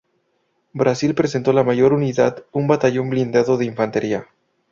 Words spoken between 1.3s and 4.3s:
la mayor unidad, un batallón blindado de infantería.